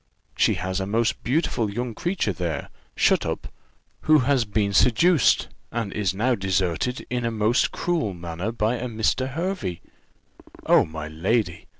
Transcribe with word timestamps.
She 0.35 0.55
has 0.55 0.79
a 0.79 0.87
most 0.87 1.21
beautiful 1.23 1.69
young 1.69 1.93
creature 1.93 2.33
there, 2.33 2.69
shut 2.97 3.23
up, 3.23 3.53
who 3.99 4.17
has 4.25 4.45
been 4.45 4.73
seduced, 4.73 5.47
and 5.71 5.93
is 5.93 6.11
now 6.11 6.33
deserted 6.33 7.05
in 7.11 7.23
a 7.23 7.29
most 7.29 7.71
cruel 7.71 8.15
manner 8.15 8.51
by 8.51 8.77
a 8.77 8.87
Mr. 8.87 9.29
Hervey. 9.33 9.79
Oh, 10.65 10.85
my 10.85 11.07
lady! 11.07 11.67